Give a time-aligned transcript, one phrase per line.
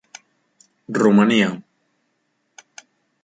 [1.01, 1.49] Romania.